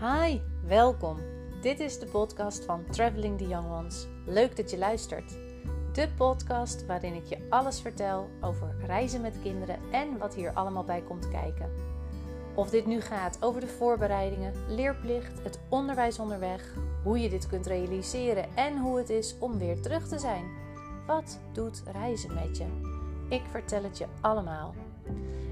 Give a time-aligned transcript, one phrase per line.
[0.00, 1.16] Hi, welkom.
[1.60, 4.06] Dit is de podcast van Traveling the Young Ones.
[4.26, 5.38] Leuk dat je luistert.
[5.92, 10.84] De podcast waarin ik je alles vertel over reizen met kinderen en wat hier allemaal
[10.84, 11.70] bij komt kijken.
[12.54, 17.66] Of dit nu gaat over de voorbereidingen, leerplicht, het onderwijs onderweg, hoe je dit kunt
[17.66, 20.44] realiseren en hoe het is om weer terug te zijn.
[21.06, 22.66] Wat doet reizen met je?
[23.28, 24.74] Ik vertel het je allemaal.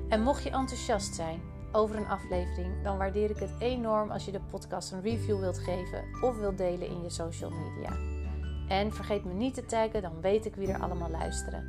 [0.09, 1.41] En mocht je enthousiast zijn
[1.77, 5.59] over een aflevering, dan waardeer ik het enorm als je de podcast een review wilt
[5.59, 7.91] geven of wilt delen in je social media.
[8.69, 11.65] En vergeet me niet te taggen, dan weet ik wie er allemaal luisteren.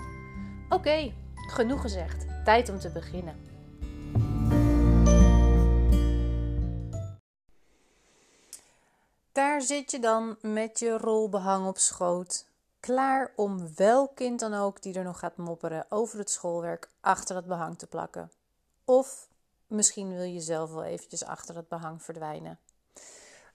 [0.70, 2.26] Oké, genoeg gezegd.
[2.44, 3.36] Tijd om te beginnen.
[9.32, 12.48] Daar zit je dan met je rolbehang op schoot,
[12.80, 17.36] klaar om welk kind dan ook die er nog gaat mopperen over het schoolwerk achter
[17.36, 18.32] het behang te plakken.
[18.86, 19.28] Of
[19.68, 22.60] misschien wil je zelf wel eventjes achter het behang verdwijnen.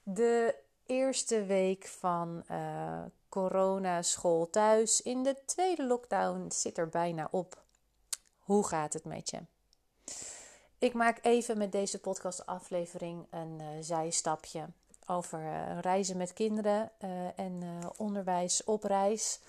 [0.03, 0.55] De
[0.87, 7.63] eerste week van uh, corona school thuis in de tweede lockdown zit er bijna op.
[8.39, 9.41] Hoe gaat het met je?
[10.79, 14.67] Ik maak even met deze podcastaflevering een uh, zijstapje
[15.07, 16.91] over uh, reizen met kinderen
[17.37, 17.63] en
[17.97, 19.41] onderwijs op reis.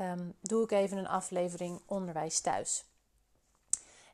[0.00, 2.84] Um, doe ik even een aflevering onderwijs thuis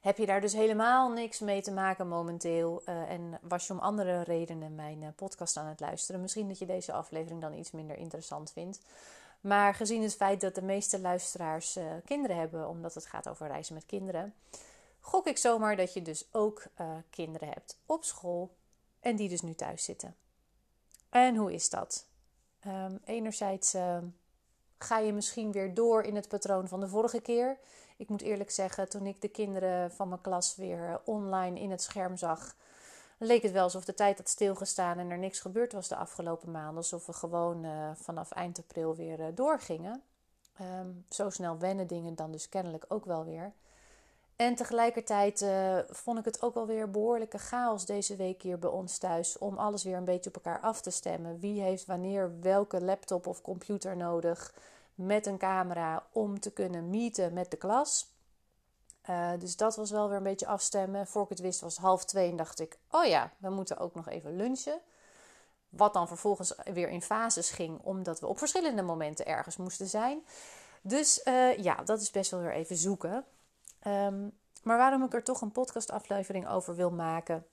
[0.01, 3.79] heb je daar dus helemaal niks mee te maken momenteel uh, en was je om
[3.79, 7.70] andere redenen mijn uh, podcast aan het luisteren, misschien dat je deze aflevering dan iets
[7.70, 8.81] minder interessant vindt.
[9.41, 13.47] Maar gezien het feit dat de meeste luisteraars uh, kinderen hebben, omdat het gaat over
[13.47, 14.34] reizen met kinderen,
[15.01, 16.62] gok ik zomaar dat je dus ook
[17.11, 18.51] kinderen hebt op school
[19.01, 20.14] en die dus nu thuis zitten.
[21.11, 22.07] En hoe is dat?
[22.67, 24.05] Um, enerzijds ehm,
[24.79, 27.59] ga je misschien weer door in het patroon van de vorige keer.
[28.01, 31.83] Ik moet eerlijk zeggen, toen ik de kinderen van mijn klas weer online in het
[31.83, 32.55] scherm zag,
[33.19, 36.51] leek het wel alsof de tijd had stilgestaan en er niks gebeurd was de afgelopen
[36.51, 36.77] maanden.
[36.77, 40.03] Alsof we gewoon uh, vanaf eind april weer uh, doorgingen.
[40.61, 43.52] Um, zo snel wennen dingen dan dus kennelijk ook wel weer.
[44.36, 45.45] En tegelijkertijd
[45.89, 49.39] vond ik het ook wel weer behoorlijke chaos deze week hier bij ons thuis.
[49.39, 51.41] Om alles weer een beetje op elkaar af te stemmen.
[51.41, 54.55] Wie heeft wanneer welke laptop of computer nodig?
[55.06, 58.08] Met een camera om te kunnen meeten met de klas.
[59.11, 61.06] Uh, dus dat was wel weer een beetje afstemmen.
[61.06, 63.94] Voor ik het wist was half twee en dacht ik, oh ja, we moeten ook
[63.94, 64.80] nog even lunchen.
[65.68, 70.24] Wat dan vervolgens weer in fases ging, omdat we op verschillende momenten ergens moesten zijn.
[70.83, 73.24] Dus uh, ja, dat is best wel weer even zoeken.
[73.86, 77.46] Um, maar waarom ik er toch een podcastaflevering over wil maken,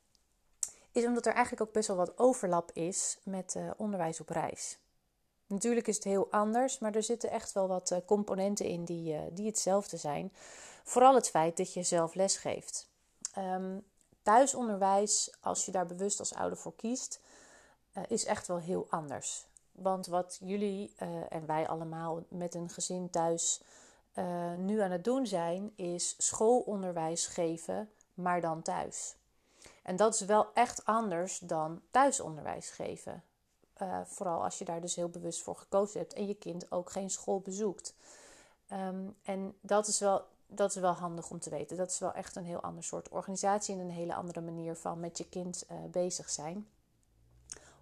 [0.92, 4.78] is omdat er eigenlijk ook best wel wat overlap is met uh, onderwijs op reis.
[5.48, 9.14] Natuurlijk is het heel anders, maar er zitten echt wel wat uh, componenten in die,
[9.14, 10.34] uh, die hetzelfde zijn.
[10.84, 12.90] Vooral het feit dat je zelf lesgeeft.
[13.38, 13.84] Um,
[14.24, 17.20] thuisonderwijs, als je daar bewust als ouder voor kiest,
[17.98, 19.46] uh, is echt wel heel anders.
[19.72, 20.94] Want wat jullie
[21.30, 23.62] en wij allemaal met een gezin thuis
[24.58, 29.16] nu aan het doen zijn, is schoolonderwijs geven, maar dan thuis.
[29.84, 33.24] En dat is wel echt anders dan thuisonderwijs geven.
[33.82, 36.92] Uh, vooral als je daar dus heel bewust voor gekozen hebt en je kind ook
[36.92, 37.96] geen school bezoekt.
[38.74, 41.78] Um, en dat is, wel, dat is wel handig om te weten.
[41.78, 45.00] Dat is wel echt een heel ander soort organisatie en een hele andere manier van
[45.00, 46.68] met je kind uh, bezig zijn.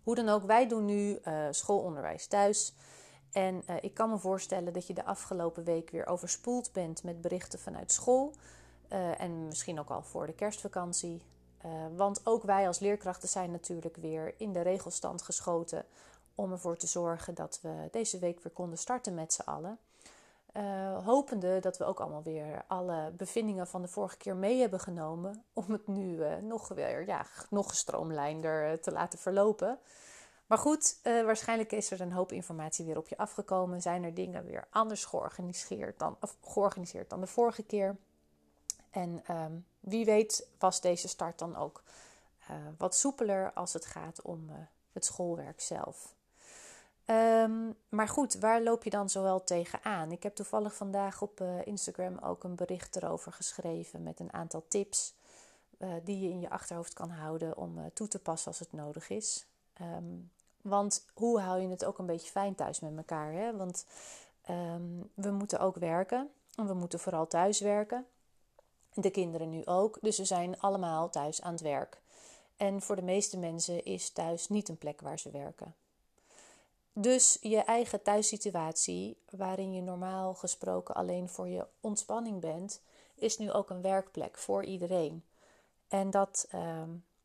[0.04, 2.74] Hoe dan ook, wij doen nu uh, schoolonderwijs thuis.
[3.32, 7.60] En ik kan me voorstellen dat je de afgelopen week weer overspoeld bent met berichten
[7.60, 8.34] vanuit school.
[9.18, 11.22] en misschien ook al voor de kerstvakantie.
[11.66, 15.86] Uh, want ook wij als leerkrachten zijn natuurlijk weer in de regelstand geschoten
[16.36, 19.80] om ervoor te zorgen dat we deze week weer konden starten met z'n allen.
[20.54, 24.80] Uh, hopende dat we ook allemaal weer alle bevindingen van de vorige keer mee hebben
[24.80, 25.44] genomen.
[25.54, 29.80] Om het nu uh, nog weer ja, nog gestroomlijnder te laten verlopen.
[30.46, 33.82] Maar goed, waarschijnlijk is er een hoop informatie weer op je afgekomen.
[33.82, 37.98] Zijn er dingen weer anders georganiseerd dan, of georganiseerd dan de vorige keer.
[38.96, 41.84] En um, wie weet was deze start dan ook
[42.50, 44.56] uh, wat soepeler als het gaat om uh,
[44.92, 46.14] het schoolwerk zelf.
[47.06, 50.12] Um, maar goed, waar loop je dan zowel tegenaan?
[50.12, 54.66] Ik heb toevallig vandaag op uh, Instagram ook een bericht erover geschreven met een aantal
[54.68, 55.14] tips
[56.04, 59.46] die je in je achterhoofd kan houden om toe te passen als het nodig is.
[59.82, 60.32] Um,
[60.62, 63.32] want hoe hou je het ook een beetje fijn thuis met elkaar?
[63.32, 63.56] Hè?
[63.56, 63.86] Want
[65.14, 68.06] we moeten ook werken en we moeten vooral thuis werken.
[68.96, 69.98] De kinderen nu ook.
[70.02, 72.02] Dus ze zijn allemaal thuis aan het werk.
[72.58, 75.76] En voor de meeste mensen is thuis niet een plek waar ze werken.
[76.94, 82.82] Dus je eigen thuissituatie, waarin je normaal gesproken alleen voor je ontspanning bent,
[83.16, 85.24] is nu ook een werkplek voor iedereen.
[85.88, 86.82] En dat uh,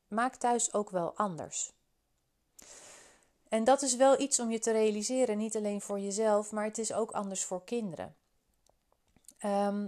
[0.09, 1.73] maakt thuis ook wel anders.
[3.49, 6.79] En dat is wel iets om je te realiseren, niet alleen voor jezelf, maar het
[6.79, 8.15] is ook anders voor kinderen.
[9.39, 9.87] Ehm,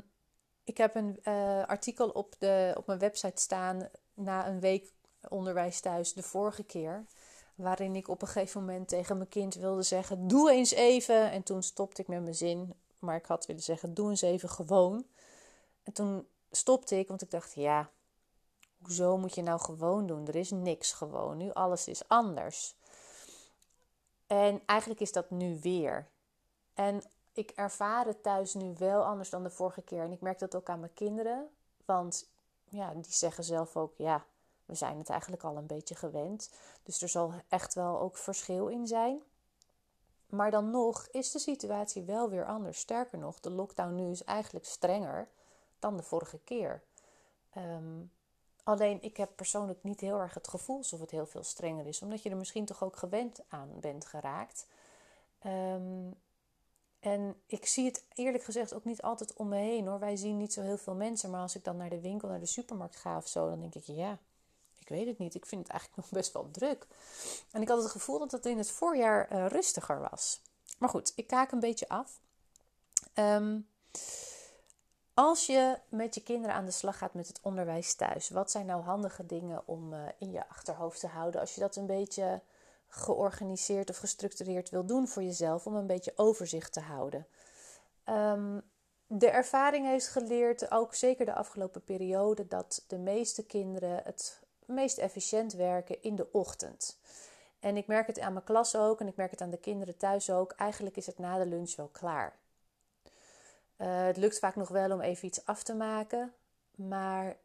[0.73, 4.93] ik heb een uh, artikel op, de, op mijn website staan na een week
[5.29, 7.05] onderwijs thuis de vorige keer.
[7.55, 11.31] Waarin ik op een gegeven moment tegen mijn kind wilde zeggen: Doe eens even.
[11.31, 12.75] En toen stopte ik met mijn zin.
[12.99, 15.07] Maar ik had willen zeggen: Doe eens even gewoon.
[15.83, 17.91] En toen stopte ik, want ik dacht: Ja,
[18.83, 20.27] hoezo moet je nou gewoon doen?
[20.27, 21.37] Er is niks gewoon.
[21.37, 22.75] Nu alles is anders.
[24.27, 26.09] En eigenlijk is dat nu weer.
[26.75, 27.03] En
[27.33, 30.03] ik ervaar het thuis nu wel anders dan de vorige keer.
[30.03, 31.49] En ik merk dat ook aan mijn kinderen.
[31.85, 32.31] Want
[32.65, 34.25] ja, die zeggen zelf ook: Ja,
[34.65, 36.51] we zijn het eigenlijk al een beetje gewend.
[36.83, 39.23] Dus er zal echt wel ook verschil in zijn.
[40.27, 42.79] Maar dan nog is de situatie wel weer anders.
[42.79, 45.29] Sterker nog, de lockdown nu is eigenlijk strenger
[45.79, 46.83] dan de vorige keer.
[47.51, 48.03] Ehm,
[48.63, 52.03] alleen ik heb persoonlijk niet heel erg het gevoel alsof het heel veel strenger is,
[52.03, 54.67] omdat je er misschien toch ook gewend aan bent geraakt.
[55.39, 56.11] Ehm,
[57.03, 59.99] en ik zie het eerlijk gezegd ook niet altijd om me heen hoor.
[59.99, 62.41] Wij zien niet zo heel veel mensen, maar als ik dan naar de winkel, naar
[62.41, 64.19] de supermarkt ga of zo, dan denk ik ja,
[64.79, 65.35] ik weet het niet.
[65.35, 66.87] Ik vind het eigenlijk nog best wel druk.
[67.51, 70.41] En ik had het gevoel dat het in het voorjaar uh, rustiger was.
[70.79, 72.21] Maar goed, ik kaak een beetje af.
[73.15, 73.59] Ehm,
[75.15, 78.67] als je met je kinderen aan de slag gaat met het onderwijs thuis, wat zijn
[78.67, 82.41] nou handige dingen om uh, in je achterhoofd te houden als je dat een beetje
[82.95, 87.27] georganiseerd of gestructureerd wil doen voor jezelf, om een beetje overzicht te houden?
[88.09, 88.63] Um,
[89.07, 94.99] de ervaring heeft geleerd, ook zeker de afgelopen periode, dat de meeste kinderen het meest
[94.99, 96.99] efficiënt werken in de ochtend.
[97.61, 99.97] En ik merk het aan mijn klas ook en ik merk het aan de kinderen
[99.97, 100.53] thuis ook.
[100.53, 102.37] Eigenlijk is het na de lunch wel klaar.
[103.79, 106.33] Uh, het lukt vaak nog wel om even iets af te maken,
[106.75, 107.37] maar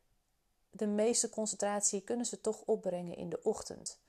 [0.71, 3.99] de meeste concentratie kunnen ze toch opbrengen in de ochtend.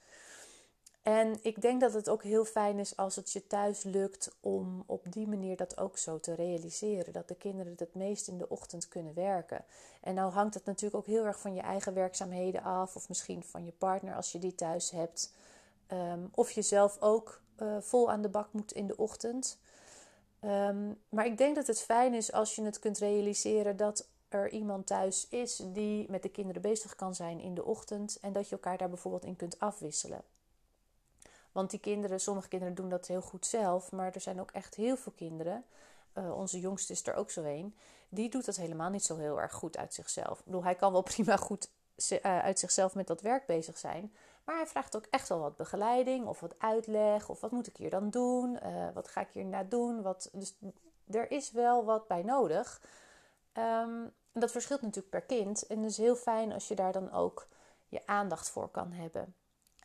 [1.08, 4.82] En ik denk dat het ook heel fijn is als het je thuis lukt om
[4.86, 7.12] op die manier dat ook zo te realiseren.
[7.12, 9.64] Dat de kinderen het meest in de ochtend kunnen werken.
[10.00, 13.42] En nou hangt het natuurlijk ook heel erg van je eigen werkzaamheden af, of misschien
[13.42, 15.32] van je partner als je die thuis hebt.
[15.92, 19.58] Um, of je zelf ook uh, vol aan de bak moet in de ochtend.
[20.44, 24.50] Um, maar ik denk dat het fijn is als je het kunt realiseren dat er
[24.50, 28.48] iemand thuis is die met de kinderen bezig kan zijn in de ochtend en dat
[28.48, 30.22] je elkaar daar bijvoorbeeld in kunt afwisselen.
[31.52, 34.74] Want die kinderen, sommige kinderen doen dat heel goed zelf, maar er zijn ook echt
[34.74, 35.64] heel veel kinderen.
[36.14, 37.74] Uh, onze jongste is er ook zo een.
[38.08, 40.38] Die doet dat helemaal niet zo heel erg goed uit zichzelf.
[40.38, 41.70] Ik bedoel, hij kan wel prima goed
[42.12, 44.12] uh, uit zichzelf met dat werk bezig zijn.
[44.44, 47.28] Maar hij vraagt ook echt wel wat begeleiding of wat uitleg.
[47.28, 48.58] Of wat moet ik hier dan doen?
[48.62, 50.02] Uh, wat ga ik hierna doen?
[50.02, 50.54] Wat, dus
[51.10, 52.80] er is wel wat bij nodig.
[53.52, 55.66] Um, dat verschilt natuurlijk per kind.
[55.66, 57.46] En het is heel fijn als je daar dan ook
[57.88, 59.34] je aandacht voor kan hebben.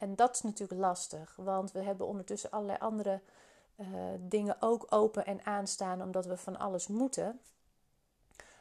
[0.04, 3.22] En dat is natuurlijk lastig, want we hebben ondertussen allerlei andere
[3.76, 3.88] uh,
[4.20, 7.40] dingen ook open en aanstaan omdat we van alles moeten.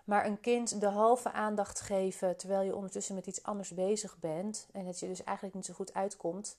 [0.04, 4.68] Maar een kind de halve aandacht geven terwijl je ondertussen met iets anders bezig bent
[4.72, 6.58] en het je dus eigenlijk niet zo goed uitkomt,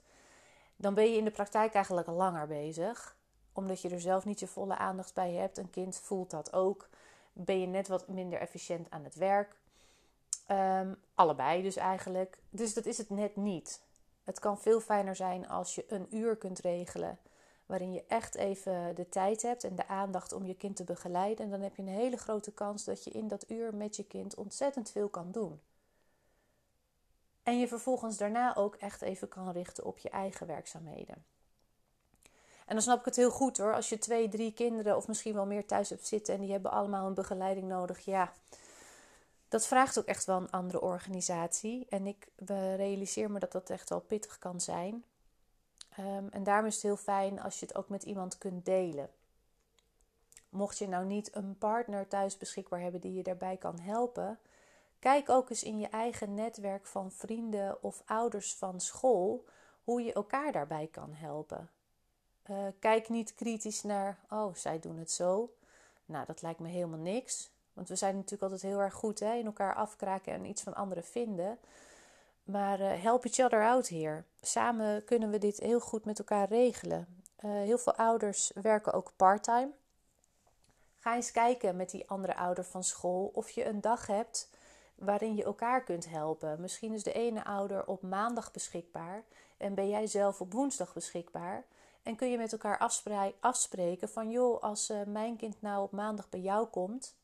[0.76, 3.16] dan ben je in de praktijk eigenlijk langer bezig,
[3.54, 5.58] omdat je er zelf niet je volle aandacht bij hebt.
[5.58, 6.90] Een kind voelt dat ook.
[7.34, 9.56] Ben je net wat minder efficiënt aan het werk.
[10.52, 12.38] Um, allebei dus eigenlijk.
[12.50, 13.82] Dus dat is het net niet.
[14.24, 17.20] Het kan veel fijner zijn als je een uur kunt regelen
[17.66, 21.46] waarin je echt even de tijd hebt en de aandacht om je kind te begeleiden.
[21.46, 24.04] En dan heb je een hele grote kans dat je in dat uur met je
[24.04, 25.62] kind ontzettend veel kan doen.
[27.44, 31.26] En je vervolgens daarna ook echt even kan richten op je eigen werkzaamheden.
[32.66, 35.34] En dan snap ik het heel goed hoor, als je twee, drie kinderen of misschien
[35.34, 38.00] wel meer thuis hebt zitten en die hebben allemaal een begeleiding nodig.
[38.00, 38.34] Ja,
[39.54, 41.86] dat vraagt ook echt wel een andere organisatie.
[41.90, 42.28] En ik
[42.76, 45.04] realiseer me dat dat echt wel pittig kan zijn.
[46.00, 49.10] Um, en daarom is het heel fijn als je het ook met iemand kunt delen.
[50.50, 54.40] Mocht je nou niet een partner thuis beschikbaar hebben die je daarbij kan helpen,
[55.00, 59.46] kijk ook eens in je eigen netwerk van vrienden of ouders van school
[59.84, 61.70] hoe je elkaar daarbij kan helpen.
[62.50, 65.54] Uh, kijk niet kritisch naar, oh, zij doen het zo.
[66.06, 67.52] Nou, dat lijkt me helemaal niks.
[67.74, 70.74] Want we zijn natuurlijk altijd heel erg goed hè, in elkaar afkraken en iets van
[70.74, 71.60] anderen vinden.
[72.44, 74.26] Maar uh, help each other out hier.
[74.42, 77.24] Samen kunnen we dit heel goed met elkaar regelen.
[77.46, 79.72] Uh, heel veel ouders werken ook parttime.
[80.96, 84.50] Ga eens kijken met die andere ouder van school of je een dag hebt
[84.96, 86.62] waarin je elkaar kunt helpen.
[86.62, 89.24] Misschien is de ene ouder op maandag beschikbaar
[89.58, 91.66] en ben jij zelf op woensdag beschikbaar.
[92.04, 92.92] En kun je met elkaar
[93.40, 97.16] afspreken van joh, als uh, mijn kind nou op maandag bij jou komt,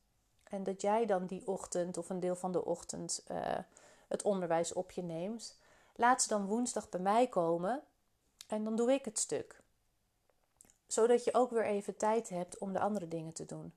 [0.50, 3.58] en dat jij dan die ochtend of een deel van de ochtend uh,
[4.08, 5.60] het onderwijs op je neemt.
[5.96, 7.82] Laat ze dan woensdag bij mij komen
[8.48, 9.62] en dan doe ik het stuk.
[10.88, 13.74] zodat je ook weer even tijd hebt om de andere dingen te doen.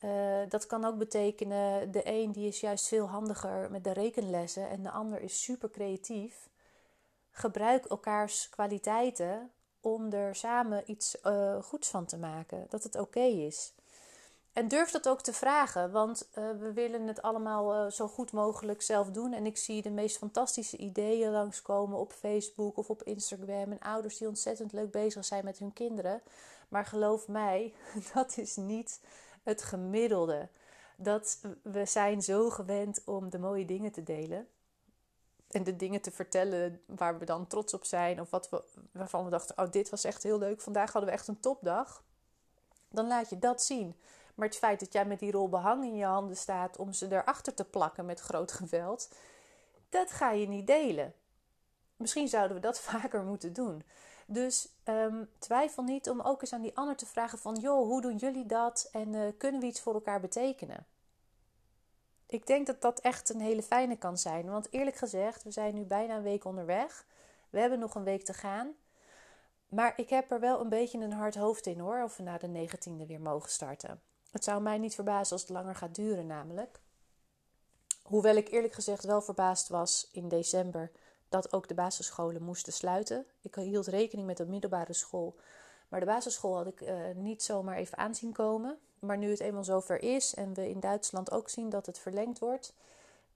[0.00, 4.68] Uh, dat kan ook betekenen, de een die is juist veel handiger met de rekenlessen
[4.68, 6.48] en de ander is super creatief.
[7.30, 12.66] Gebruik elkaars kwaliteiten om er samen iets uh, goeds van te maken.
[12.68, 13.72] Dat het oké is.
[14.54, 18.32] En durf dat ook te vragen, want uh, we willen het allemaal uh, zo goed
[18.32, 19.32] mogelijk zelf doen.
[19.32, 23.72] En ik zie de meest fantastische ideeën langskomen op Facebook of op Instagram.
[23.72, 26.22] En ouders die ontzettend leuk bezig zijn met hun kinderen.
[26.68, 27.74] Maar geloof mij,
[28.14, 29.00] dat is niet
[29.42, 30.48] het gemiddelde.
[30.96, 34.48] Dat we zijn zo gewend om de mooie dingen te delen.
[35.50, 38.20] En de dingen te vertellen waar we dan trots op zijn.
[38.20, 40.60] Of wat we, waarvan we dachten, oh dit was echt heel leuk.
[40.60, 42.04] Vandaag hadden we echt een topdag.
[42.88, 43.96] Dan laat je dat zien.
[44.34, 47.06] Maar het feit dat jij met die rol behang in je handen staat om ze
[47.10, 49.08] erachter te plakken met groot geweld,
[49.88, 51.14] dat ga je niet delen.
[51.96, 53.82] Misschien zouden we dat vaker moeten doen.
[54.26, 57.54] Dus um, twijfel niet om ook eens aan die ander te vragen van...
[57.54, 60.86] joh, hoe doen jullie dat en uh, kunnen we iets voor elkaar betekenen?
[62.26, 64.50] Ik denk dat dat echt een hele fijne kan zijn.
[64.50, 67.06] Want eerlijk gezegd, we zijn nu bijna een week onderweg.
[67.50, 68.74] We hebben nog een week te gaan.
[69.68, 72.38] Maar ik heb er wel een beetje een hard hoofd in hoor, of we na
[72.38, 74.00] de 19e weer mogen starten.
[74.34, 76.80] Het zou mij niet verbazen als het langer gaat duren, namelijk.
[78.02, 80.90] Hoewel ik eerlijk gezegd wel verbaasd was in december
[81.28, 83.26] dat ook de basisscholen moesten sluiten.
[83.40, 85.36] Ik hield rekening met de middelbare school.
[85.88, 88.78] Maar de basisschool had ik uh, niet zomaar even aanzien komen.
[88.98, 92.38] Maar nu het eenmaal zover is en we in Duitsland ook zien dat het verlengd
[92.38, 92.74] wordt,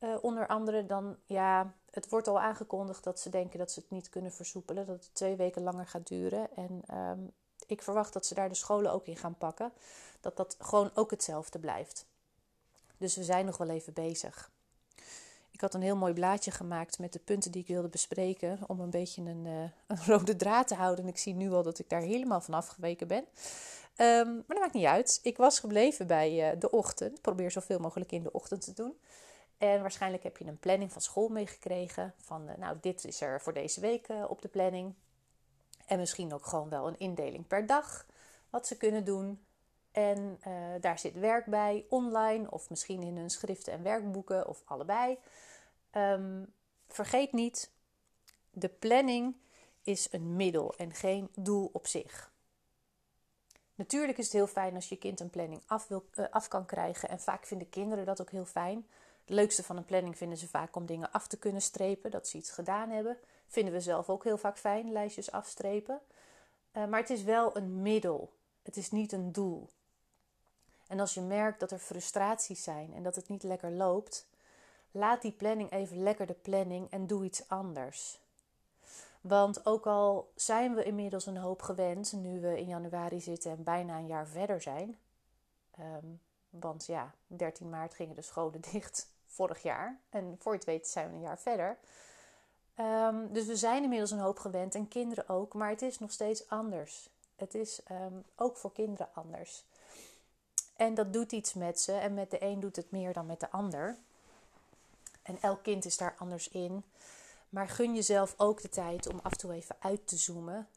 [0.00, 3.90] uh, onder andere dan, ja, het wordt al aangekondigd dat ze denken dat ze het
[3.90, 4.86] niet kunnen versoepelen.
[4.86, 6.56] Dat het twee weken langer gaat duren.
[6.56, 7.32] En um,
[7.70, 9.72] ik verwacht dat ze daar de scholen ook in gaan pakken.
[10.20, 12.06] Dat dat gewoon ook hetzelfde blijft.
[12.96, 14.50] Dus we zijn nog wel even bezig.
[15.50, 18.58] Ik had een heel mooi blaadje gemaakt met de punten die ik wilde bespreken.
[18.66, 19.46] Om een beetje een,
[19.86, 21.04] een rode draad te houden.
[21.04, 23.24] En ik zie nu al dat ik daar helemaal van afgeweken ben.
[24.00, 25.20] Um, maar dat maakt niet uit.
[25.22, 27.20] Ik was gebleven bij uh, de ochtend.
[27.20, 28.98] Probeer zoveel mogelijk in de ochtend te doen.
[29.58, 32.14] En waarschijnlijk heb je een planning van school meegekregen.
[32.18, 34.94] Van uh, nou, dit is er voor deze week op de planning.
[35.88, 38.06] En misschien ook gewoon wel een indeling per dag.
[38.50, 39.40] Wat ze kunnen doen.
[39.92, 44.62] En uh, daar zit werk bij, online of misschien in hun schriften en werkboeken of
[44.64, 45.18] allebei.
[45.92, 46.52] Um,
[46.88, 47.70] vergeet niet,
[48.50, 49.36] de planning
[49.82, 52.32] is een middel en geen doel op zich.
[53.74, 56.66] Natuurlijk is het heel fijn als je kind een planning af, wil, uh, af kan
[56.66, 57.08] krijgen.
[57.08, 58.86] En vaak vinden kinderen dat ook heel fijn.
[59.20, 62.28] Het leukste van een planning vinden ze vaak om dingen af te kunnen strepen, dat
[62.28, 63.18] ze iets gedaan hebben.
[63.48, 66.00] Vinden we zelf ook heel vaak fijn, lijstjes afstrepen.
[66.72, 68.32] Uh, maar het is wel een middel.
[68.62, 69.68] Het is niet een doel.
[70.86, 74.26] En als je merkt dat er frustraties zijn en dat het niet lekker loopt,
[74.90, 78.20] laat die planning even lekker de planning en doe iets anders.
[79.20, 83.62] Want ook al zijn we inmiddels een hoop gewend, nu we in januari zitten en
[83.62, 84.98] bijna een jaar verder zijn.
[85.78, 90.00] Um, want ja, 13 maart gingen de scholen dicht vorig jaar.
[90.10, 91.78] En voor je het weet zijn we een jaar verder.
[92.80, 96.12] Um, dus we zijn inmiddels een hoop gewend en kinderen ook, maar het is nog
[96.12, 97.08] steeds anders.
[97.36, 99.64] Het is um, ook voor kinderen anders.
[100.76, 101.92] En dat doet iets met ze.
[101.92, 103.96] En met de een doet het meer dan met de ander.
[105.22, 106.84] En elk kind is daar anders in.
[107.48, 110.68] Maar gun jezelf ook de tijd om af en toe even uit te zoomen.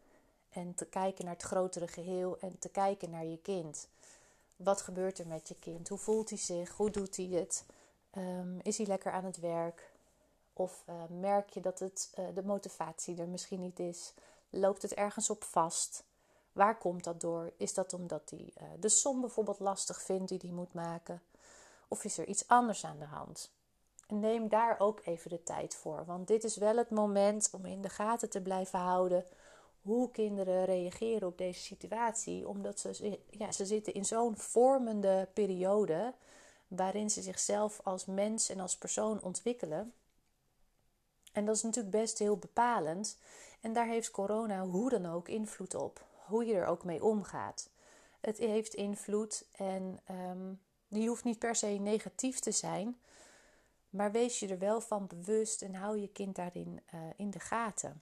[0.50, 2.38] En te kijken naar het grotere geheel.
[2.40, 3.88] En te kijken naar je kind.
[4.56, 5.90] Wat gebeurt er met je kind?
[5.90, 6.72] Hoe voelt hij zich?
[6.72, 7.66] Hoe doet hij het?
[8.18, 9.91] Um, is hij lekker aan het werk?
[10.54, 14.14] Of uh, merk je dat het, uh, de motivatie er misschien niet is?
[14.50, 16.04] Loopt het ergens op vast?
[16.52, 17.52] Waar komt dat door?
[17.58, 21.22] Is dat omdat hij uh, de som bijvoorbeeld lastig vindt die hij moet maken?
[21.88, 23.52] Of is er iets anders aan de hand?
[24.08, 26.06] Neem daar ook even de tijd voor.
[26.06, 29.26] Want dit is wel het moment om in de gaten te blijven houden
[29.82, 32.48] hoe kinderen reageren op deze situatie.
[32.48, 36.14] Omdat ze, ja, ze zitten in zo'n vormende periode
[36.68, 39.94] waarin ze zichzelf als mens en als persoon ontwikkelen.
[41.32, 43.18] En dat is natuurlijk best heel bepalend.
[43.62, 47.70] En daar heeft corona hoe dan ook invloed op hoe je er ook mee omgaat.
[48.20, 53.00] Het heeft invloed en um, die hoeft niet per se negatief te zijn,
[53.90, 57.40] maar wees je er wel van bewust en hou je kind daarin uh, in de
[57.40, 58.02] gaten.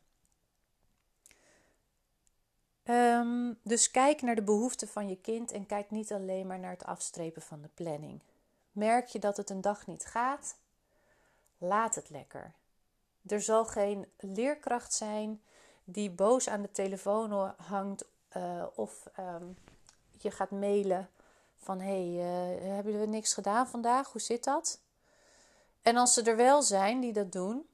[2.83, 6.71] Um, dus kijk naar de behoeften van je kind en kijk niet alleen maar naar
[6.71, 8.19] het afstrepen van de planning.
[8.71, 10.55] Merk je dat het een dag niet gaat?
[11.57, 12.53] Laat het lekker.
[13.27, 15.41] Er zal geen leerkracht zijn
[15.83, 18.05] die boos aan de telefoon hangt
[18.38, 19.57] uh, of um,
[20.17, 21.09] je gaat mailen
[21.57, 24.11] van hey, uh, hebben we niks gedaan vandaag?
[24.11, 24.79] Hoe zit dat?
[25.81, 27.67] En als ze er wel zijn die dat doen,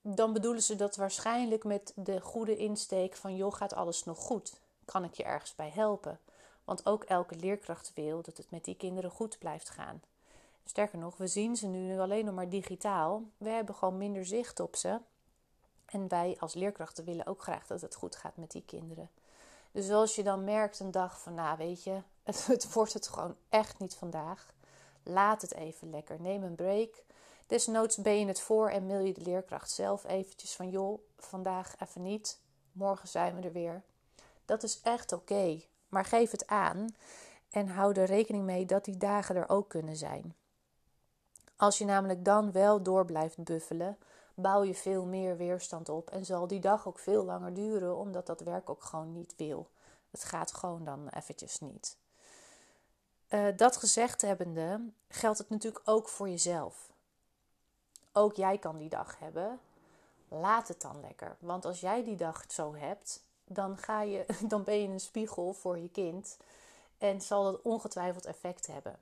[0.00, 4.58] dan bedoelen ze dat waarschijnlijk met de goede insteek van joh, gaat alles nog goed?
[4.90, 6.20] kan ik je ergens bij helpen?
[6.64, 10.02] Want ook elke leerkracht wil dat het met die kinderen goed blijft gaan.
[10.64, 13.22] Sterker nog, we zien ze nu alleen nog maar digitaal.
[13.36, 15.00] We hebben gewoon minder zicht op ze.
[15.84, 19.10] En wij als leerkrachten willen ook graag dat het goed gaat met die kinderen.
[19.72, 23.08] Dus als je dan merkt een dag van, nou weet je, het, het wordt het
[23.08, 24.54] gewoon echt niet vandaag.
[25.02, 26.20] Laat het even lekker.
[26.20, 27.02] Neem een break.
[27.46, 31.74] Desnoods ben je het voor en mail je de leerkracht zelf eventjes van, joh, vandaag
[31.78, 32.40] even niet.
[32.72, 33.82] Morgen zijn we er weer.
[34.44, 35.60] Dat is echt oké.
[35.88, 36.94] Maar geef het aan
[37.50, 40.34] en hou er rekening mee dat die dagen er ook kunnen zijn.
[41.60, 43.98] Als je namelijk dan wel door blijft buffelen,
[44.34, 48.26] bouw je veel meer weerstand op en zal die dag ook veel langer duren, omdat
[48.26, 49.68] dat werk ook gewoon niet wil.
[50.10, 51.96] Het gaat gewoon dan eventjes niet.
[53.28, 56.90] Uh, dat gezegd hebbende, geldt het natuurlijk ook voor jezelf.
[58.12, 59.60] Ook jij kan die dag hebben.
[60.28, 61.36] Laat het dan lekker.
[61.38, 65.52] Want als jij die dag zo hebt, dan, ga je, dan ben je een spiegel
[65.52, 66.36] voor je kind.
[66.98, 68.98] En zal dat ongetwijfeld effect hebben.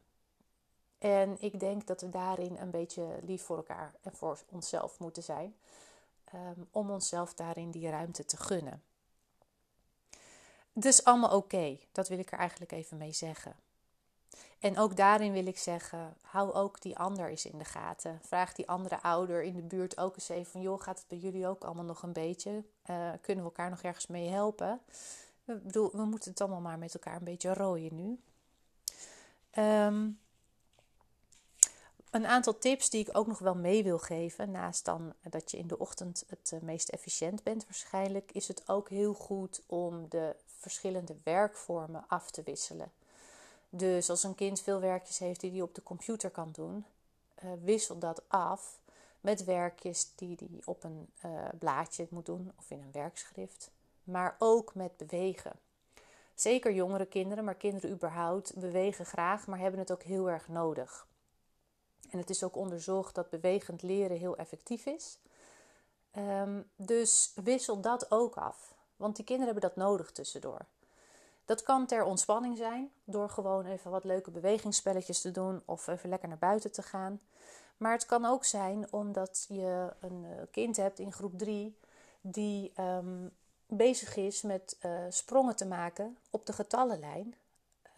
[0.98, 5.22] En ik denk dat we daarin een beetje lief voor elkaar en voor onszelf moeten
[5.22, 5.56] zijn.
[6.34, 8.82] Um, om onszelf daarin die ruimte te gunnen.
[10.72, 11.78] Dus allemaal oké.
[11.92, 13.56] Dat wil ik er eigenlijk even mee zeggen.
[14.58, 18.20] En ook daarin wil ik zeggen, hou ook die ander eens in de gaten.
[18.22, 20.60] Vraag die andere ouder in de buurt ook eens even van...
[20.60, 22.50] joh, gaat het bij jullie ook allemaal nog een beetje?
[22.50, 24.80] Uh, kunnen we elkaar nog ergens mee helpen?
[25.44, 28.20] Ik bedoel, we moeten het allemaal maar met elkaar een beetje rooien nu.
[29.64, 30.18] Um,
[32.10, 35.56] een aantal tips die ik ook nog wel mee wil geven, naast dan dat je
[35.56, 40.08] in de ochtend het eh, meest efficiënt bent waarschijnlijk, is het ook heel goed om
[40.08, 42.92] de verschillende werkvormen af te wisselen.
[43.70, 46.84] Dus als een kind veel werkjes heeft die hij op de computer kan doen,
[47.44, 48.78] uh, wissel dat af
[49.20, 53.70] met werkjes die hij op een uh, blaadje moet doen of in een werkschrift,
[54.04, 55.52] maar ook met bewegen.
[56.34, 61.06] Zeker jongere kinderen, maar kinderen überhaupt bewegen graag, maar hebben het ook heel erg nodig.
[62.10, 65.18] En het is ook onderzocht dat bewegend leren heel effectief is.
[66.16, 68.74] Um, dus wissel dat ook af.
[68.96, 70.66] Want die kinderen hebben dat nodig tussendoor.
[71.44, 76.08] Dat kan ter ontspanning zijn, door gewoon even wat leuke bewegingsspelletjes te doen of even
[76.08, 77.20] lekker naar buiten te gaan.
[77.76, 81.78] Maar het kan ook zijn omdat je een eh, kind hebt in groep 3
[82.20, 83.30] die um,
[83.66, 87.34] bezig is met uh, sprongen te maken op de getallenlijn.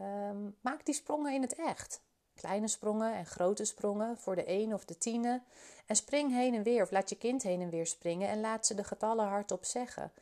[0.00, 2.00] Um, maak die sprongen in het echt.
[2.40, 5.42] Kleine sprongen en grote sprongen voor de 1 of de tiende.
[5.87, 8.66] En spring heen en weer of laat je kind heen en weer springen en laat
[8.66, 10.12] ze de getallen hardop zeggen.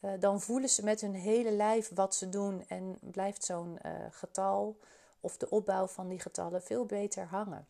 [0.00, 3.92] Uh, dan voelen ze met hun hele lijf wat ze doen en blijft zo'n uh,
[4.10, 4.78] getal
[5.20, 7.66] of de opbouw van die getallen veel beter hangen.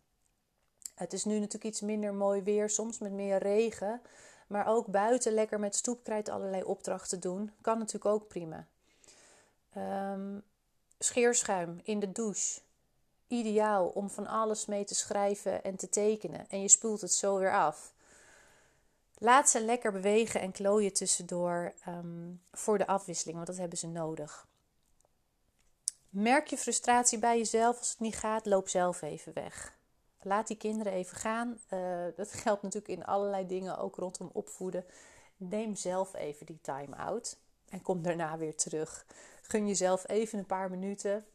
[0.94, 4.00] Het is nu natuurlijk iets minder mooi weer, soms met meer regen.
[4.46, 8.66] Maar ook buiten lekker met stoepkrijt allerlei opdrachten doen, kan natuurlijk ook prima.
[9.76, 10.42] Um,
[10.98, 12.60] scheerschuim in de douche
[13.28, 16.46] ideaal om van alles mee te schrijven en te tekenen.
[16.48, 17.92] En je spoelt het zo weer af.
[19.18, 23.86] Laat ze lekker bewegen en klooien tussendoor um, voor de afwisseling, want dat hebben ze
[23.86, 24.46] nodig.
[26.10, 29.76] Merk je frustratie bij jezelf als het niet gaat, loop zelf even weg.
[30.22, 31.60] Laat die kinderen even gaan.
[31.70, 34.84] Uh, dat geldt natuurlijk in allerlei dingen, ook rondom opvoeden.
[35.36, 37.38] Neem zelf even die time out
[37.68, 39.06] en kom daarna weer terug.
[39.42, 41.26] Gun jezelf even een paar minuten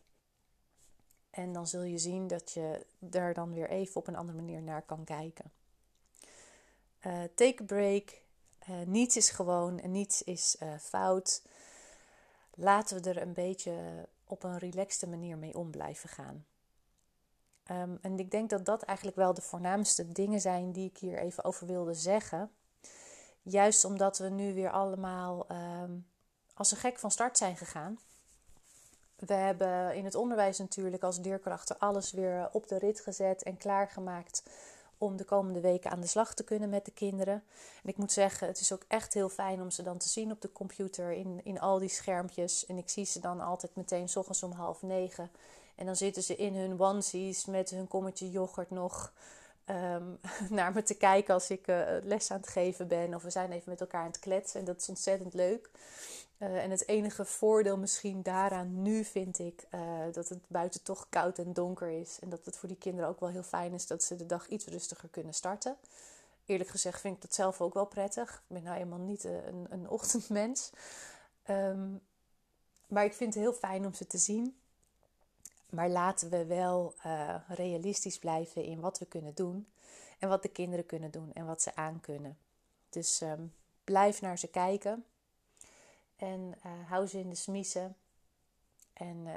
[1.34, 4.62] en dan zul je zien dat je daar dan weer even op een andere manier
[4.62, 5.52] naar kan kijken.
[7.06, 8.22] Uh, take a break.
[8.70, 11.42] Uh, niets is gewoon en niets is uh, fout.
[12.54, 16.46] Laten we er een beetje op een relaxte manier mee om blijven gaan.
[17.72, 21.18] Um, en ik denk dat dat eigenlijk wel de voornaamste dingen zijn die ik hier
[21.18, 22.52] even over wilde zeggen.
[23.42, 26.08] Juist omdat we nu weer allemaal um,
[26.54, 28.00] als een gek van start zijn gegaan.
[29.26, 33.58] We hebben in het onderwijs natuurlijk als leerkrachten alles weer op de rit gezet en
[33.58, 34.44] klaargemaakt
[34.98, 37.44] om de komende weken aan de slag te kunnen met de kinderen.
[37.84, 40.32] En ik moet zeggen, het is ook echt heel fijn om ze dan te zien
[40.32, 42.66] op de computer in, in al die schermpjes.
[42.66, 45.32] En ik zie ze dan altijd meteen s ochtends om half negen.
[45.76, 49.14] En dan zitten ze in hun onesies met hun kommetje yoghurt nog
[49.70, 50.20] um,
[50.58, 53.16] naar me te kijken als ik uh, les aan het geven ben.
[53.16, 54.60] Of we zijn even met elkaar aan het kletsen.
[54.60, 55.70] En dat is ontzettend leuk.
[56.44, 61.06] Uh, en het enige voordeel misschien daaraan nu vind ik uh, dat het buiten toch
[61.10, 62.20] koud en donker is.
[62.20, 64.48] En dat het voor die kinderen ook wel heel fijn is dat ze de dag
[64.48, 65.78] iets rustiger kunnen starten.
[66.46, 68.34] Eerlijk gezegd vind ik dat zelf ook wel prettig.
[68.34, 70.72] Ik ben nou helemaal niet een, een ochtendmens.
[71.50, 72.02] Um,
[72.88, 74.56] maar ik vind het heel fijn om ze te zien.
[75.70, 76.94] Maar laten we wel
[77.48, 79.68] realistisch blijven in wat we kunnen doen.
[80.20, 82.38] En wat de kinderen kunnen doen en wat ze aan kunnen.
[82.90, 83.54] Dus um,
[83.84, 85.06] blijf naar ze kijken.
[86.24, 87.96] En uh, hou ze in de smiezen.
[88.94, 89.28] En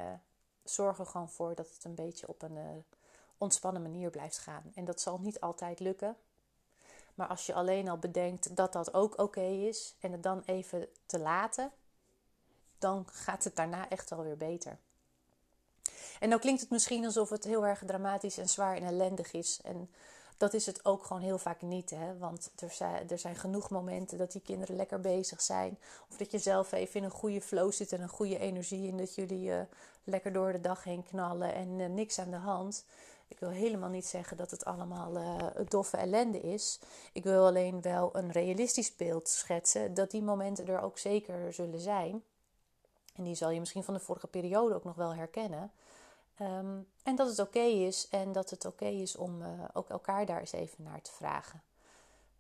[0.65, 2.85] zorg er gewoon voor dat het een beetje op een
[3.39, 4.73] ontspannen manier blijft gaan.
[4.75, 6.17] En dat zal niet altijd lukken.
[7.15, 10.89] Maar als je alleen al bedenkt dat dat ook oké is en het dan even
[11.07, 11.73] te laten,
[12.79, 14.79] dan gaat het daarna echt alweer beter.
[16.21, 19.61] En dan klinkt het misschien alsof het heel erg dramatisch en zwaar en ellendig is.
[19.63, 19.91] En
[20.37, 21.91] dat is het ook gewoon heel vaak niet.
[21.91, 22.19] Hè?
[22.19, 25.79] Want er zijn, er zijn genoeg momenten dat die kinderen lekker bezig zijn.
[26.11, 28.91] Of dat je zelf even in een goede flow zit en een goede energie.
[28.91, 29.61] En dat jullie uh,
[30.05, 32.85] lekker door de dag heen knallen en uh, niks aan de hand.
[33.29, 35.37] Ik wil helemaal niet zeggen dat het allemaal uh,
[35.69, 36.81] doffe ellende is.
[37.13, 41.81] Ik wil alleen wel een realistisch beeld schetsen dat die momenten er ook zeker zullen
[41.81, 42.23] zijn.
[43.15, 45.73] En die zal je misschien van de vorige periode ook nog wel herkennen.
[46.37, 50.27] Ehm, en dat het oké is en dat het oké is om uh, ook elkaar
[50.27, 51.63] daar eens even naar te vragen.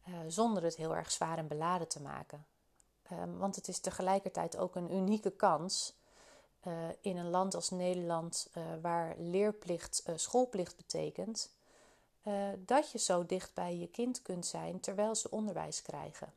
[0.08, 2.46] Uh, zonder het heel erg zwaar en beladen te maken.
[3.12, 5.94] Um, want het is tegelijkertijd ook een unieke kans
[6.66, 11.50] uh, in een land als Nederland, waar leerplicht schoolplicht betekent,
[12.58, 16.32] dat je zo dicht bij je kind kunt zijn terwijl ze onderwijs krijgen.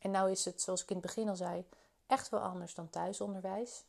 [0.00, 1.64] En nou is het, zoals ik in het begin al zei,
[2.06, 3.84] echt wel anders dan thuisonderwijs.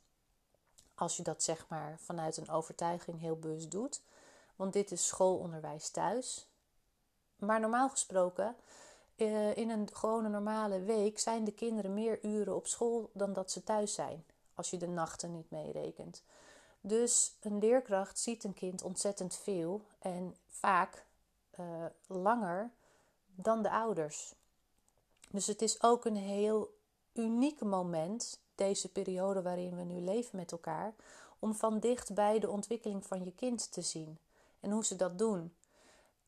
[1.03, 4.01] Als je dat zeg maar vanuit een overtuiging heel bewust doet.
[4.55, 6.47] Want dit is schoolonderwijs thuis.
[7.35, 8.55] Maar normaal gesproken,
[9.15, 13.51] eh, in een gewone normale week zijn de kinderen meer uren op school dan dat
[13.51, 14.25] ze thuis zijn.
[14.53, 16.23] Als je de nachten niet meerekent.
[16.81, 21.05] Dus een leerkracht ziet een kind ontzettend veel en vaak
[21.59, 22.71] uh, langer
[23.35, 24.33] dan de ouders.
[25.29, 26.77] Dus het is ook een heel
[27.13, 30.93] uniek moment deze periode waarin we nu leven met elkaar,
[31.39, 34.17] om van dichtbij de ontwikkeling van je kind te zien
[34.59, 35.53] en hoe ze dat doen.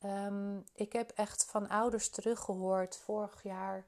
[0.05, 3.85] Um, ik heb echt van ouders teruggehoord vorig jaar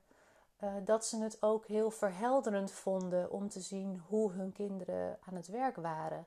[0.64, 5.36] uh, dat ze het ook heel verhelderend vonden om te zien hoe hun kinderen aan
[5.36, 6.26] het werk waren.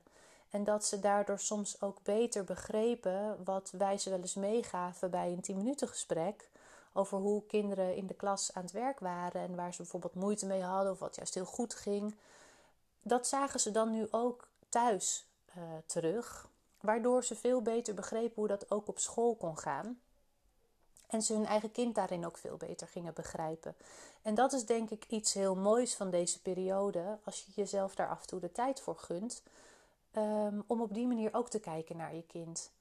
[0.49, 5.31] En dat ze daardoor soms ook beter begrepen wat wij ze wel eens meegaven bij
[5.31, 6.49] een 10 minuten gesprek
[6.93, 10.45] over hoe kinderen in de klas aan het werk waren en waar ze bijvoorbeeld moeite
[10.45, 12.15] mee hadden of wat juist heel goed ging.
[13.01, 15.25] Dat zagen ze dan nu ook thuis
[15.57, 16.47] uh, terug,
[16.79, 19.99] waardoor ze veel beter begrepen hoe dat ook op school kon gaan.
[21.07, 23.75] En ze hun eigen kind daarin ook veel beter gingen begrijpen.
[24.21, 28.09] En dat is denk ik iets heel moois van deze periode, als je jezelf daar
[28.09, 29.43] af en toe de tijd voor gunt,
[30.17, 32.71] um, om op die manier ook te kijken naar je kind.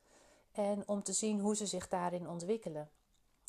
[0.53, 2.89] En om te zien hoe ze zich daarin ontwikkelen.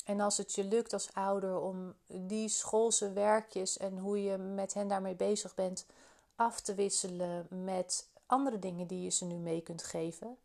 [0.04, 4.74] En als het je lukt als ouder om die schoolse werkjes en hoe je met
[4.74, 5.86] hen daarmee bezig bent
[6.36, 10.36] af te wisselen met andere dingen die je ze nu mee kunt geven.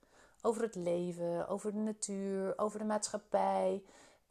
[0.41, 3.83] Over het leven, over de natuur, over de maatschappij,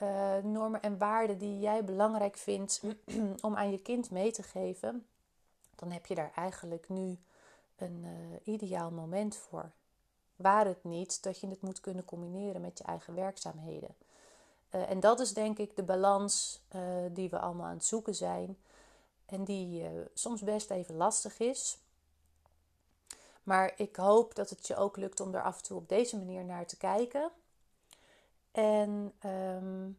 [0.03, 2.83] uh, normen en waarden die jij belangrijk vindt
[3.41, 5.07] om aan je kind mee te geven.
[5.75, 7.19] Dan heb je daar eigenlijk nu
[7.77, 9.71] een uh, ideaal moment voor.
[10.37, 13.95] Waar het niet dat je het moet kunnen combineren met je eigen werkzaamheden.
[14.77, 18.15] Uh, en dat is denk ik de balans uh, die we allemaal aan het zoeken
[18.15, 18.59] zijn.
[19.27, 21.79] En die uh, soms best even lastig is.
[23.43, 26.17] Maar ik hoop dat het je ook lukt om er af en toe op deze
[26.17, 27.31] manier naar te kijken.
[28.51, 29.99] En um,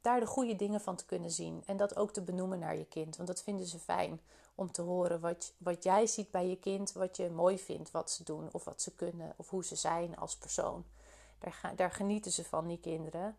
[0.00, 1.62] daar de goede dingen van te kunnen zien.
[1.66, 3.16] En dat ook te benoemen naar je kind.
[3.16, 4.20] Want dat vinden ze fijn
[4.54, 6.92] om te horen wat, wat jij ziet bij je kind.
[6.92, 9.34] Wat je mooi vindt wat ze doen of wat ze kunnen.
[9.36, 10.84] Of hoe ze zijn als persoon.
[11.38, 13.36] Daar, daar genieten ze van, die kinderen.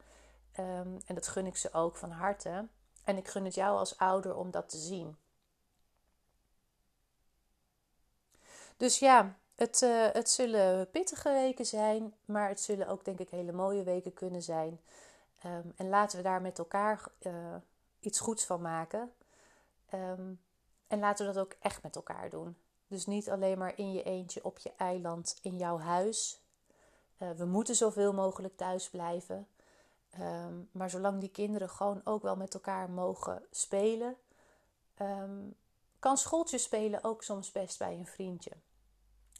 [0.60, 2.68] Um, en dat gun ik ze ook van harte.
[3.04, 5.18] En ik gun het jou als ouder om dat te zien.
[8.78, 13.30] Dus ja, het, uh, het zullen pittige weken zijn, maar het zullen ook denk ik
[13.30, 14.82] hele mooie weken kunnen zijn.
[15.46, 17.56] Um, en laten we daar met elkaar uh,
[18.00, 19.14] iets goeds van maken.
[19.94, 20.42] Um,
[20.88, 22.58] en laten we dat ook echt met elkaar doen.
[22.88, 26.42] Dus niet alleen maar in je eentje op je eiland in jouw huis.
[27.18, 29.48] Uh, we moeten zoveel mogelijk thuis blijven.
[30.18, 34.16] Um, maar zolang die kinderen gewoon ook wel met elkaar mogen spelen,
[35.02, 35.56] um,
[36.00, 38.52] kan schooltje spelen ook soms best bij een vriendje.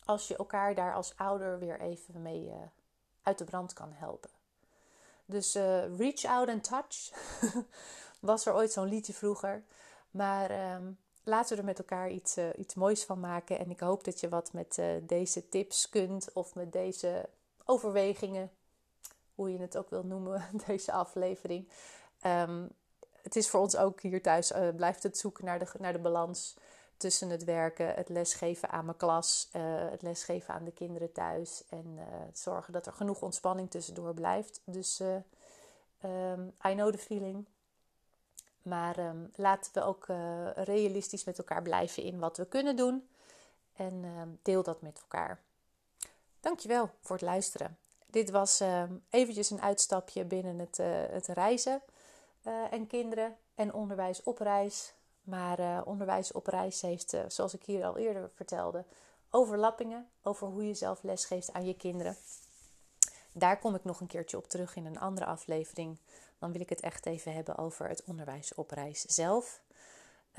[0.06, 2.56] Als je elkaar daar als ouder weer even mee uh,
[3.24, 4.30] uit de brand kan helpen.
[5.26, 7.12] Dus uh, reach out and touch
[8.20, 9.64] was er ooit zo'n liedje vroeger.
[10.12, 13.60] Maar um, laten we er met elkaar iets, uh, iets moois van maken.
[13.60, 17.30] En ik hoop dat je wat met deze tips kunt of met deze
[17.66, 18.52] overwegingen
[19.40, 21.68] hoe je het ook wil noemen, deze aflevering.
[22.26, 22.70] Um,
[23.22, 26.00] het is voor ons ook hier thuis, uh, blijft het zoeken naar de, naar de
[26.00, 26.56] balans
[26.98, 31.64] tussen het werken, het lesgeven aan mijn klas, uh, het lesgeven aan de kinderen thuis
[31.70, 34.62] en uh, zorgen dat er genoeg ontspanning tussendoor blijft.
[34.64, 37.46] Dus um, I know the feeling.
[38.62, 40.06] Maar um, laten we ook
[40.56, 43.10] realistisch met elkaar blijven in wat we kunnen doen.
[43.76, 45.42] En ehm, deel dat met elkaar.
[46.40, 47.78] Dankjewel voor het luisteren.
[48.10, 51.82] Dit was ehm, eventjes een uitstapje binnen het, uh, het reizen
[52.48, 54.94] uh, en kinderen en onderwijs op reis.
[55.24, 58.86] Maar uh, onderwijs op reis heeft, zoals ik hier al eerder vertelde,
[59.30, 62.18] overlappingen over hoe je zelf lesgeeft aan je kinderen.
[63.32, 65.98] Daar kom ik nog een keertje op terug in een andere aflevering.
[66.40, 69.62] Dan wil ik het echt even hebben over het onderwijs op reis zelf.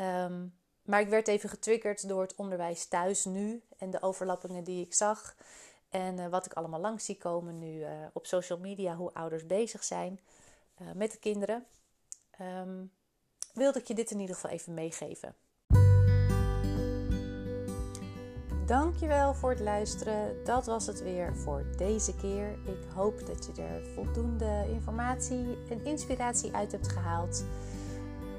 [0.00, 4.84] Um, maar ik werd even getriggerd door het onderwijs thuis nu en de overlappingen die
[4.84, 5.36] ik zag.
[5.90, 9.46] En uh, wat ik allemaal langs zie komen nu uh, op social media, hoe ouders
[9.46, 10.20] bezig zijn
[10.82, 11.66] uh, met de kinderen.
[12.40, 12.92] Um,
[13.54, 15.34] wilde ik je dit in ieder geval even meegeven.
[18.66, 20.44] Dankjewel voor het luisteren.
[20.44, 22.50] Dat was het weer voor deze keer.
[22.50, 27.44] Ik hoop dat je er voldoende informatie en inspiratie uit hebt gehaald.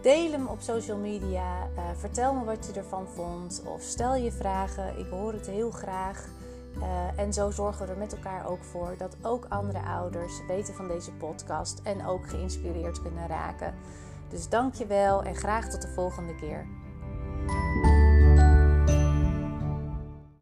[0.02, 1.68] Deel hem op social media.
[1.96, 3.64] Vertel me wat je ervan vond.
[3.66, 5.00] Of stel je vragen.
[5.00, 6.28] Ik hoor het heel graag.
[6.78, 10.74] Uh, en zo zorgen we er met elkaar ook voor dat ook andere ouders weten
[10.74, 13.74] van deze podcast en ook geïnspireerd kunnen raken.
[14.30, 16.66] Dus dank je wel en graag tot de volgende keer.